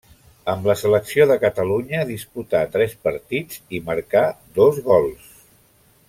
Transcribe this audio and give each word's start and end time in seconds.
Amb 0.53 0.63
la 0.69 0.75
selecció 0.83 1.27
de 1.31 1.35
Catalunya 1.43 1.99
disputà 2.13 2.61
tres 2.79 2.95
partits 3.07 3.61
i 3.77 3.83
marcà 3.91 4.23
dos 4.61 4.81
gols. 4.91 5.29